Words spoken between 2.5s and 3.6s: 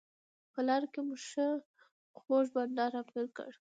بانډار راپیل کړ.